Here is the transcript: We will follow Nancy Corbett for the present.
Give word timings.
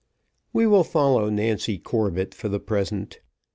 We 0.51 0.65
will 0.65 0.83
follow 0.83 1.29
Nancy 1.29 1.77
Corbett 1.77 2.33
for 2.33 2.49
the 2.49 2.59
present. 2.59 3.19